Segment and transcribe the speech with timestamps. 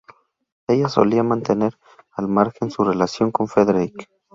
[0.67, 1.77] Ella solía mantener
[2.13, 4.09] al margen su relación con Frederik.